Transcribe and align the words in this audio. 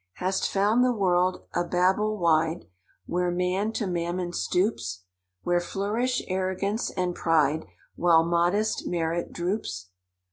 "Hast 0.13 0.49
found 0.49 0.83
the 0.83 0.91
world 0.91 1.43
a 1.53 1.63
Babel 1.63 2.17
wide, 2.17 2.65
Where 3.05 3.29
man 3.29 3.71
to 3.73 3.85
mammon 3.85 4.33
stoops? 4.33 5.03
Where 5.43 5.59
flourish 5.59 6.23
arrogance 6.27 6.89
and 6.89 7.13
pride, 7.13 7.67
While 7.95 8.25
modest 8.25 8.87
merit 8.87 9.31
droops? 9.31 9.89